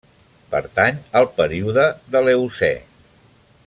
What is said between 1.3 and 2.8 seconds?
període de l'Eocè.